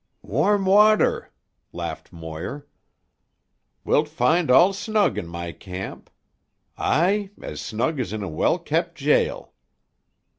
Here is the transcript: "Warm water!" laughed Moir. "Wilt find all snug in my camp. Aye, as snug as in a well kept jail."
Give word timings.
"Warm 0.23 0.65
water!" 0.65 1.31
laughed 1.71 2.11
Moir. 2.11 2.65
"Wilt 3.85 4.09
find 4.09 4.49
all 4.49 4.73
snug 4.73 5.15
in 5.15 5.27
my 5.27 5.51
camp. 5.51 6.09
Aye, 6.75 7.29
as 7.39 7.61
snug 7.61 7.99
as 7.99 8.11
in 8.11 8.23
a 8.23 8.27
well 8.27 8.57
kept 8.57 8.95
jail." 8.95 9.53